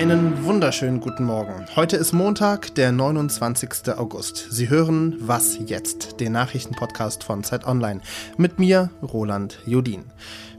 [0.00, 1.66] Einen wunderschönen guten Morgen.
[1.76, 3.98] Heute ist Montag, der 29.
[3.98, 4.46] August.
[4.48, 8.00] Sie hören Was jetzt, den Nachrichtenpodcast von Zeit Online.
[8.38, 10.06] Mit mir, Roland Jodin.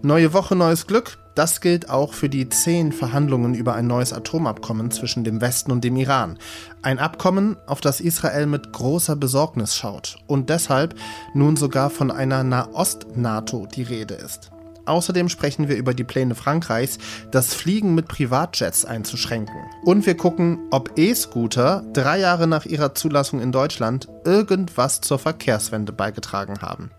[0.03, 1.17] Neue Woche, neues Glück.
[1.33, 5.83] Das gilt auch für die zehn Verhandlungen über ein neues Atomabkommen zwischen dem Westen und
[5.83, 6.37] dem Iran.
[6.83, 10.93] Ein Abkommen, auf das Israel mit großer Besorgnis schaut und deshalb
[11.33, 14.50] nun sogar von einer Nahost-NATO die Rede ist.
[14.85, 16.97] Außerdem sprechen wir über die Pläne Frankreichs,
[17.31, 19.55] das Fliegen mit Privatjets einzuschränken.
[19.83, 25.91] Und wir gucken, ob E-Scooter drei Jahre nach ihrer Zulassung in Deutschland irgendwas zur Verkehrswende
[25.91, 26.91] beigetragen haben.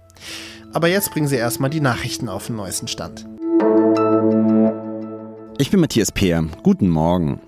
[0.73, 3.27] Aber jetzt bringen Sie erstmal die Nachrichten auf den neuesten Stand.
[5.59, 6.45] Ich bin Matthias Peer.
[6.63, 7.41] Guten Morgen.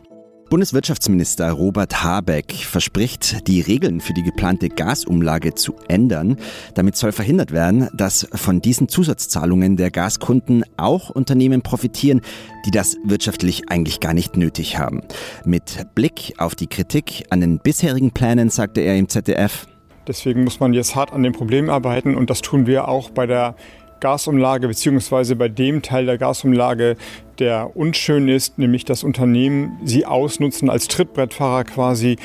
[0.55, 6.37] Bundeswirtschaftsminister Robert Habeck verspricht, die Regeln für die geplante Gasumlage zu ändern.
[6.75, 12.21] Damit soll verhindert werden, dass von diesen Zusatzzahlungen der Gaskunden auch Unternehmen profitieren,
[12.67, 15.03] die das wirtschaftlich eigentlich gar nicht nötig haben.
[15.45, 19.67] Mit Blick auf die Kritik an den bisherigen Plänen sagte er im ZDF,
[20.07, 23.27] Deswegen muss man jetzt hart an dem Problem arbeiten und das tun wir auch bei
[23.27, 23.57] der
[24.05, 26.97] Gasumlage beziehungsweise bei dem Teil der Gasumlage,
[27.39, 32.17] der unschön ist, nämlich das Unternehmen sie ausnutzen als Trittbrettfahrer quasi,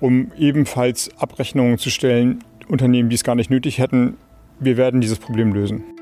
[0.00, 4.16] um ebenfalls Abrechnungen zu stellen, Unternehmen, die es gar nicht nötig hätten.
[4.60, 5.95] Wir werden dieses Problem lösen.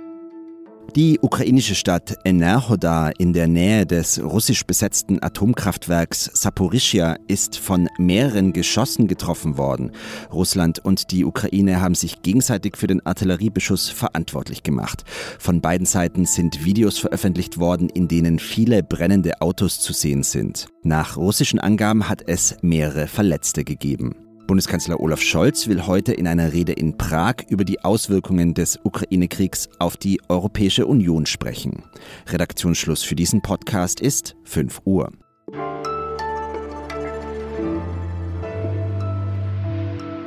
[0.97, 8.53] Die ukrainische Stadt Enerhoda in der Nähe des russisch besetzten Atomkraftwerks Saporischia ist von mehreren
[8.53, 9.91] Geschossen getroffen worden.
[10.33, 15.03] Russland und die Ukraine haben sich gegenseitig für den Artilleriebeschuss verantwortlich gemacht.
[15.41, 20.69] Von beiden Seiten sind Videos veröffentlicht worden, in denen viele brennende Autos zu sehen sind.
[20.85, 24.24] Nach russischen Angaben hat es mehrere Verletzte gegeben.
[24.47, 29.71] Bundeskanzler Olaf Scholz will heute in einer Rede in Prag über die Auswirkungen des Ukraine-Kriegs
[29.79, 31.83] auf die Europäische Union sprechen.
[32.29, 35.11] Redaktionsschluss für diesen Podcast ist 5 Uhr.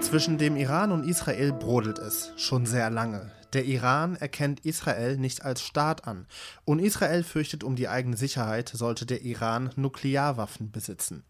[0.02, 3.32] Zwischen dem Iran und Israel brodelt es schon sehr lange.
[3.58, 6.28] Der Iran erkennt Israel nicht als Staat an
[6.64, 11.24] und Israel fürchtet um die eigene Sicherheit, sollte der Iran Nuklearwaffen besitzen.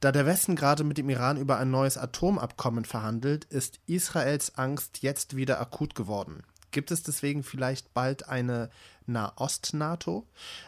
[0.00, 5.02] Da der Westen gerade mit dem Iran über ein neues Atomabkommen verhandelt, ist Israels Angst
[5.02, 6.42] jetzt wieder akut geworden.
[6.70, 8.70] Gibt es deswegen vielleicht bald eine
[9.06, 10.26] Nahost-NATO?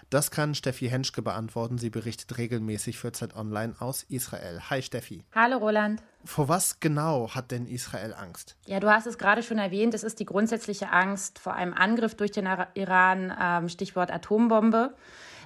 [0.09, 1.79] Das kann Steffi Henschke beantworten.
[1.79, 4.61] Sie berichtet regelmäßig für Zeit Online aus Israel.
[4.71, 5.25] Hi Steffi.
[5.35, 6.03] Hallo Roland.
[6.25, 8.57] Vor was genau hat denn Israel Angst?
[8.67, 9.95] Ja, du hast es gerade schon erwähnt.
[9.95, 14.95] Es ist die grundsätzliche Angst vor einem Angriff durch den Iran, ähm, Stichwort Atombombe.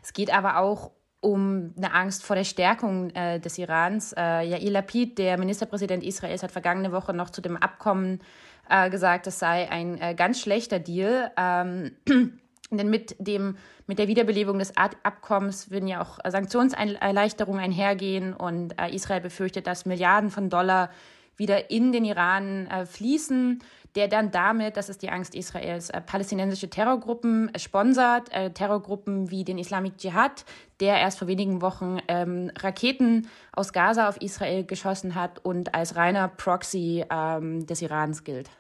[0.02, 0.92] Es geht aber auch
[1.24, 4.12] um eine Angst vor der Stärkung äh, des Irans.
[4.12, 8.20] Äh, Yair Lapid, der Ministerpräsident Israels, hat vergangene Woche noch zu dem Abkommen
[8.68, 11.30] äh, gesagt, es sei ein äh, ganz schlechter Deal.
[11.36, 11.92] Ähm,
[12.70, 18.94] denn mit, dem, mit der Wiederbelebung des Abkommens würden ja auch Sanktionserleichterungen einhergehen und äh,
[18.94, 20.90] Israel befürchtet, dass Milliarden von Dollar
[21.36, 23.60] wieder in den Iran äh, fließen
[23.94, 29.44] der dann damit, das ist die Angst Israels, äh, palästinensische Terrorgruppen sponsert, äh, Terrorgruppen wie
[29.44, 30.44] den Islamic Dschihad,
[30.80, 35.96] der erst vor wenigen Wochen ähm, Raketen aus Gaza auf Israel geschossen hat und als
[35.96, 38.50] reiner Proxy ähm, des Irans gilt.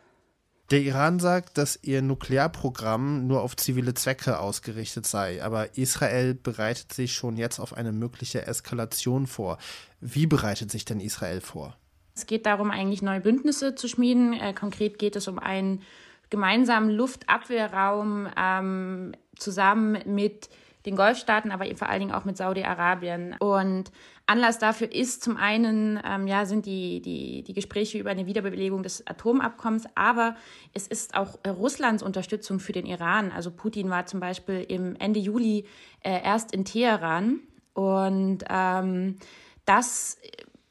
[0.70, 6.92] Der Iran sagt, dass ihr Nuklearprogramm nur auf zivile Zwecke ausgerichtet sei, aber Israel bereitet
[6.92, 9.58] sich schon jetzt auf eine mögliche Eskalation vor.
[10.00, 11.76] Wie bereitet sich denn Israel vor?
[12.14, 14.32] Es geht darum, eigentlich neue Bündnisse zu schmieden.
[14.34, 15.82] Äh, konkret geht es um einen
[16.30, 20.48] gemeinsamen Luftabwehrraum ähm, zusammen mit
[20.86, 23.36] den Golfstaaten, aber vor allen Dingen auch mit Saudi-Arabien.
[23.38, 23.90] Und
[24.26, 28.82] Anlass dafür ist zum einen, ähm, ja, sind die, die, die Gespräche über eine Wiederbelegung
[28.82, 30.36] des Atomabkommens, aber
[30.72, 33.32] es ist auch Russlands Unterstützung für den Iran.
[33.32, 35.64] Also Putin war zum Beispiel im Ende Juli
[36.00, 37.40] äh, erst in Teheran
[37.72, 39.18] und ähm,
[39.64, 40.18] das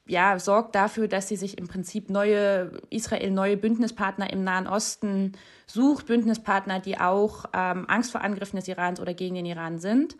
[0.05, 5.33] ja, sorgt dafür, dass sie sich im Prinzip neue, Israel neue Bündnispartner im Nahen Osten
[5.65, 10.17] sucht, Bündnispartner, die auch ähm, Angst vor Angriffen des Irans oder gegen den Iran sind.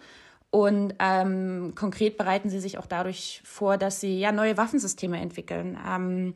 [0.51, 5.77] Und ähm, konkret bereiten sie sich auch dadurch vor, dass sie ja neue Waffensysteme entwickeln.
[5.85, 6.35] Ähm,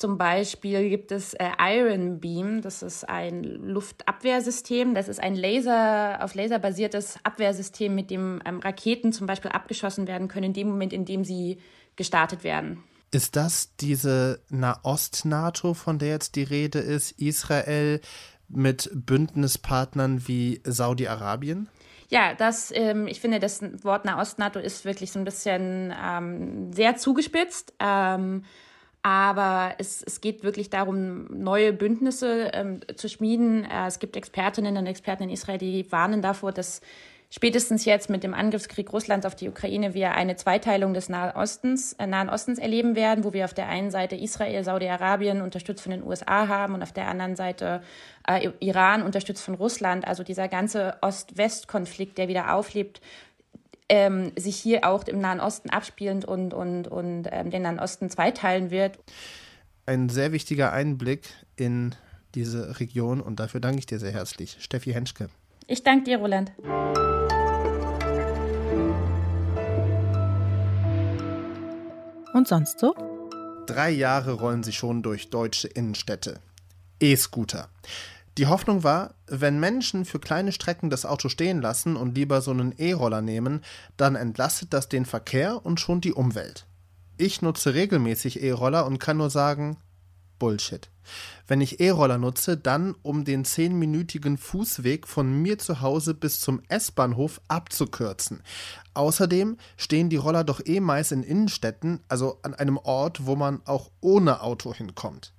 [0.00, 6.24] zum Beispiel gibt es äh, Iron Beam, das ist ein Luftabwehrsystem, das ist ein Laser,
[6.24, 10.68] auf Laser basiertes Abwehrsystem, mit dem ähm, Raketen zum Beispiel abgeschossen werden können, in dem
[10.70, 11.58] Moment, in dem sie
[12.00, 12.82] gestartet werden.
[13.10, 18.00] Ist das diese Nahost-NATO, von der jetzt die Rede ist, Israel
[18.48, 21.68] mit Bündnispartnern wie Saudi-Arabien?
[22.08, 26.96] Ja, das, ähm, ich finde, das Wort Nahost-NATO ist wirklich so ein bisschen ähm, sehr
[26.96, 27.74] zugespitzt.
[27.80, 28.44] Ähm,
[29.02, 33.64] aber es, es geht wirklich darum, neue Bündnisse ähm, zu schmieden.
[33.64, 36.80] Äh, es gibt Expertinnen und Experten in Israel, die warnen davor, dass
[37.30, 41.94] spätestens jetzt mit dem Angriffskrieg Russlands auf die Ukraine wir eine Zweiteilung des Nahen Ostens,
[41.94, 45.92] äh, Nahen Ostens erleben werden, wo wir auf der einen Seite Israel, Saudi-Arabien unterstützt von
[45.92, 47.82] den USA haben und auf der anderen Seite
[48.26, 50.06] äh, Iran unterstützt von Russland.
[50.06, 53.00] Also dieser ganze Ost-West-Konflikt, der wieder auflebt,
[53.88, 58.10] ähm, sich hier auch im Nahen Osten abspielend und, und, und ähm, den Nahen Osten
[58.10, 58.98] zweiteilen wird.
[59.86, 61.94] Ein sehr wichtiger Einblick in
[62.34, 64.56] diese Region und dafür danke ich dir sehr herzlich.
[64.60, 65.28] Steffi Henschke.
[65.70, 66.50] Ich danke dir, Roland.
[72.34, 72.92] Und sonst so?
[73.66, 76.40] Drei Jahre rollen sie schon durch deutsche Innenstädte.
[76.98, 77.68] E-Scooter.
[78.36, 82.50] Die Hoffnung war, wenn Menschen für kleine Strecken das Auto stehen lassen und lieber so
[82.50, 83.62] einen E-Roller nehmen,
[83.96, 86.66] dann entlastet das den Verkehr und schon die Umwelt.
[87.16, 89.76] Ich nutze regelmäßig E-Roller und kann nur sagen,
[90.40, 90.90] Bullshit.
[91.46, 96.62] Wenn ich E-Roller nutze, dann um den zehnminütigen Fußweg von mir zu Hause bis zum
[96.66, 98.42] S-Bahnhof abzukürzen.
[98.94, 103.60] Außerdem stehen die Roller doch eh meist in Innenstädten, also an einem Ort, wo man
[103.66, 105.32] auch ohne Auto hinkommt.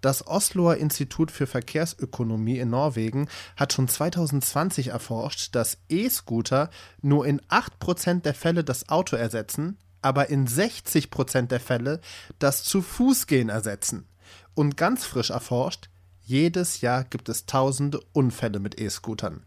[0.00, 6.70] Das Osloer Institut für Verkehrsökonomie in Norwegen hat schon 2020 erforscht, dass E-Scooter
[7.02, 12.00] nur in 8% der Fälle das Auto ersetzen, aber in 60% der Fälle
[12.38, 14.06] das zu Fuß gehen ersetzen.
[14.54, 15.88] Und ganz frisch erforscht,
[16.22, 19.44] jedes Jahr gibt es tausende Unfälle mit E-Scootern.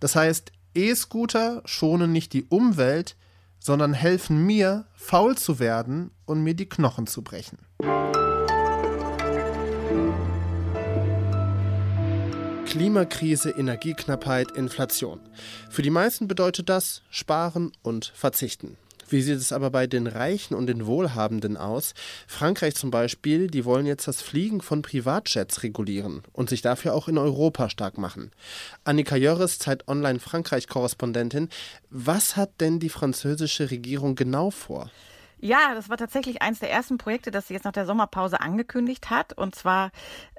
[0.00, 3.16] Das heißt, E-Scooter schonen nicht die Umwelt,
[3.58, 7.58] sondern helfen mir, faul zu werden und mir die Knochen zu brechen.
[12.66, 15.20] Klimakrise, Energieknappheit, Inflation.
[15.70, 18.76] Für die meisten bedeutet das Sparen und Verzichten.
[19.10, 21.94] Wie sieht es aber bei den Reichen und den Wohlhabenden aus?
[22.26, 27.08] Frankreich zum Beispiel, die wollen jetzt das Fliegen von Privatjets regulieren und sich dafür auch
[27.08, 28.30] in Europa stark machen.
[28.84, 31.48] Annika Jörres, Zeit Online Frankreich-Korrespondentin.
[31.90, 34.90] Was hat denn die französische Regierung genau vor?
[35.40, 39.08] Ja, das war tatsächlich eines der ersten Projekte, das sie jetzt nach der Sommerpause angekündigt
[39.08, 39.32] hat.
[39.32, 39.92] Und zwar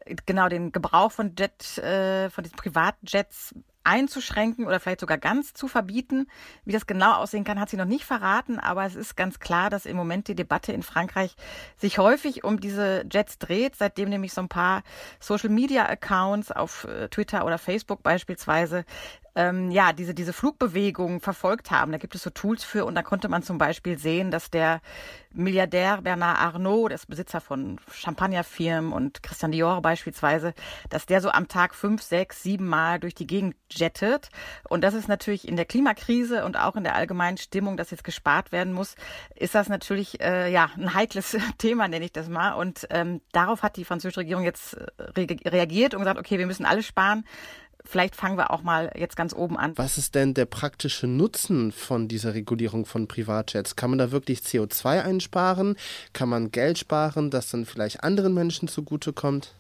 [0.05, 5.53] äh, genau den Gebrauch von Jet, äh, von diesen Privatjets einzuschränken oder vielleicht sogar ganz
[5.53, 6.27] zu verbieten.
[6.65, 9.69] Wie das genau aussehen kann, hat sie noch nicht verraten, aber es ist ganz klar,
[9.69, 11.35] dass im Moment die Debatte in Frankreich
[11.77, 14.83] sich häufig um diese Jets dreht, seitdem nämlich so ein paar
[15.19, 18.85] Social-Media-Accounts auf äh, Twitter oder Facebook beispielsweise
[19.39, 21.93] ähm, ja, diese, diese Flugbewegung verfolgt haben.
[21.93, 24.81] Da gibt es so Tools für und da konnte man zum Beispiel sehen, dass der
[25.31, 30.53] Milliardär Bernard Arnault, der ist Besitzer von Champagnerfirmen und Christian Dior beispielsweise,
[30.89, 34.29] dass der so am Tag fünf, sechs, sieben Mal durch die Gegend jettet.
[34.67, 38.03] Und das ist natürlich in der Klimakrise und auch in der allgemeinen Stimmung, dass jetzt
[38.03, 38.95] gespart werden muss,
[39.35, 42.53] ist das natürlich äh, ja ein heikles Thema, nenne ich das mal.
[42.53, 46.65] Und ähm, darauf hat die französische Regierung jetzt äh, reagiert und gesagt, okay, wir müssen
[46.65, 47.23] alles sparen
[47.85, 49.73] vielleicht fangen wir auch mal jetzt ganz oben an.
[49.77, 53.75] Was ist denn der praktische Nutzen von dieser Regulierung von Privatjets?
[53.75, 55.75] Kann man da wirklich CO2 einsparen?
[56.13, 59.53] Kann man Geld sparen, das dann vielleicht anderen Menschen zugutekommt?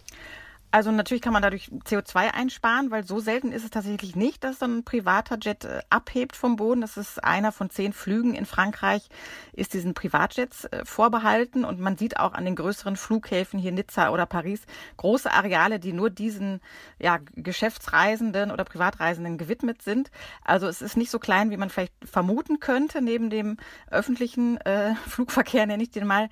[0.71, 4.59] Also natürlich kann man dadurch CO2 einsparen, weil so selten ist es tatsächlich nicht, dass
[4.59, 6.81] dann ein privater Jet äh, abhebt vom Boden.
[6.81, 9.09] Das ist einer von zehn Flügen in Frankreich,
[9.53, 11.65] ist diesen Privatjets äh, vorbehalten.
[11.65, 14.61] Und man sieht auch an den größeren Flughäfen hier Nizza oder Paris
[14.97, 16.61] große Areale, die nur diesen
[16.99, 20.11] ja, Geschäftsreisenden oder Privatreisenden gewidmet sind.
[20.43, 23.57] Also es ist nicht so klein, wie man vielleicht vermuten könnte, neben dem
[23.89, 26.29] öffentlichen äh, Flugverkehr, nenne ich den mal.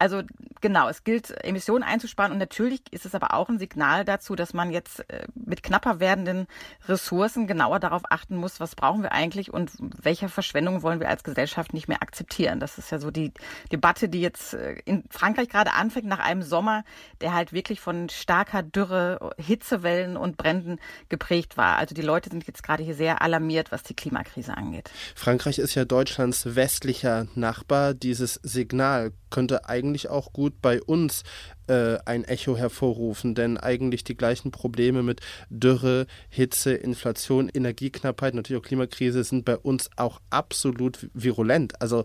[0.00, 0.22] Also
[0.62, 4.54] genau, es gilt, Emissionen einzusparen und natürlich ist es aber auch ein Signal dazu, dass
[4.54, 6.46] man jetzt äh, mit knapper werdenden
[6.88, 11.22] Ressourcen genauer darauf achten muss, was brauchen wir eigentlich und welche Verschwendung wollen wir als
[11.22, 12.60] Gesellschaft nicht mehr akzeptieren.
[12.60, 13.34] Das ist ja so die
[13.72, 16.82] Debatte, die jetzt äh, in Frankreich gerade anfängt nach einem Sommer,
[17.20, 20.78] der halt wirklich von starker Dürre, Hitzewellen und Bränden
[21.10, 21.76] geprägt war.
[21.76, 24.90] Also die Leute sind jetzt gerade hier sehr alarmiert, was die Klimakrise angeht.
[25.14, 27.92] Frankreich ist ja Deutschlands westlicher Nachbar.
[27.92, 31.22] Dieses Signal könnte eigentlich auch gut bei uns
[31.68, 38.60] äh, ein Echo hervorrufen, denn eigentlich die gleichen Probleme mit Dürre, Hitze, Inflation, Energieknappheit, natürlich
[38.60, 41.80] auch Klimakrise sind bei uns auch absolut virulent.
[41.80, 42.04] Also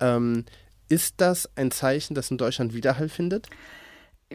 [0.00, 0.44] ähm,
[0.88, 3.48] ist das ein Zeichen, das in Deutschland Widerhall findet?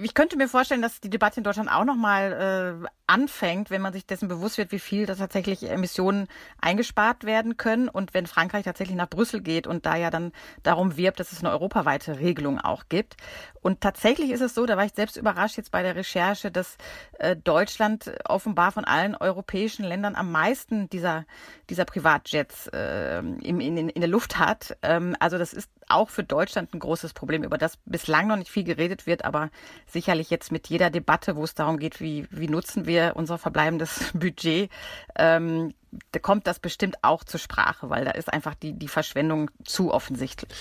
[0.03, 3.93] Ich könnte mir vorstellen, dass die Debatte in Deutschland auch nochmal äh, anfängt, wenn man
[3.93, 6.27] sich dessen bewusst wird, wie viel da tatsächlich Emissionen
[6.61, 10.97] eingespart werden können und wenn Frankreich tatsächlich nach Brüssel geht und da ja dann darum
[10.97, 13.15] wirbt, dass es eine europaweite Regelung auch gibt.
[13.61, 16.77] Und tatsächlich ist es so, da war ich selbst überrascht jetzt bei der Recherche, dass
[17.19, 21.25] äh, Deutschland offenbar von allen europäischen Ländern am meisten dieser,
[21.69, 24.77] dieser Privatjets äh, in, in, in der Luft hat.
[24.81, 28.51] Ähm, also das ist auch für Deutschland ein großes Problem, über das bislang noch nicht
[28.51, 29.49] viel geredet wird, aber
[29.87, 34.11] sicherlich jetzt mit jeder Debatte, wo es darum geht, wie, wie nutzen wir unser verbleibendes
[34.13, 34.69] Budget,
[35.17, 35.73] ähm,
[36.11, 39.93] da kommt das bestimmt auch zur Sprache, weil da ist einfach die, die Verschwendung zu
[39.93, 40.51] offensichtlich.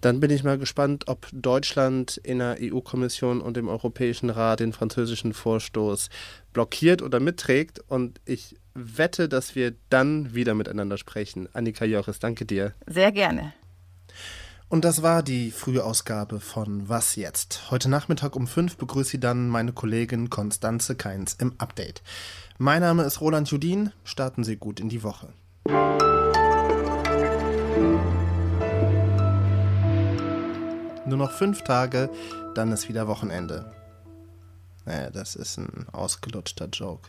[0.00, 4.72] Dann bin ich mal gespannt, ob Deutschland in der EU-Kommission und im Europäischen Rat den
[4.72, 6.08] französischen Vorstoß
[6.52, 7.80] blockiert oder mitträgt.
[7.88, 11.48] Und ich wette, dass wir dann wieder miteinander sprechen.
[11.52, 12.74] Annika Joris, danke dir.
[12.86, 13.52] Sehr gerne.
[14.68, 17.70] Und das war die Frühausgabe von Was jetzt?
[17.70, 22.02] Heute Nachmittag um fünf begrüße ich dann meine Kollegin Konstanze Keins im Update.
[22.58, 23.92] Mein Name ist Roland Judin.
[24.02, 25.28] Starten Sie gut in die Woche.
[31.06, 32.10] Nur noch fünf Tage,
[32.56, 33.70] dann ist wieder Wochenende.
[34.84, 37.08] Naja, das ist ein ausgelutschter Joke.